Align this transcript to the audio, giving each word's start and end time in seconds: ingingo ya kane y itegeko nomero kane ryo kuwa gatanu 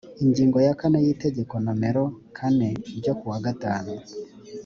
ingingo 0.23 0.57
ya 0.65 0.73
kane 0.79 0.99
y 1.05 1.09
itegeko 1.13 1.53
nomero 1.65 2.03
kane 2.37 2.69
ryo 2.99 3.13
kuwa 3.19 3.37
gatanu 3.45 3.93